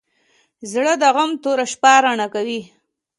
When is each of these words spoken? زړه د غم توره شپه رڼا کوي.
زړه 0.71 0.93
د 1.01 1.03
غم 1.15 1.31
توره 1.43 1.65
شپه 1.71 1.93
رڼا 2.03 2.27
کوي. 2.35 2.61